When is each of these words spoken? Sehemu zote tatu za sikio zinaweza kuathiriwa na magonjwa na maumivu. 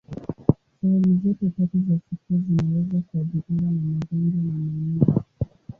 Sehemu 0.81 1.17
zote 1.23 1.49
tatu 1.57 1.77
za 1.87 1.97
sikio 2.09 2.37
zinaweza 2.47 3.01
kuathiriwa 3.07 3.71
na 3.71 3.81
magonjwa 3.81 4.41
na 4.43 4.53
maumivu. 4.53 5.23